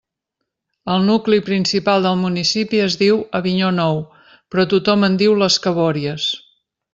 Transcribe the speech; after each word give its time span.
El 0.93 1.03
nucli 1.09 1.37
principal 1.49 2.07
del 2.07 2.17
municipi 2.21 2.81
es 2.85 2.97
diu 3.03 3.19
Avinyó 3.41 3.69
Nou, 3.81 4.01
però 4.55 4.67
tothom 4.73 5.07
en 5.09 5.19
diu 5.25 5.37
Les 5.43 5.61
Cabòries. 5.69 6.27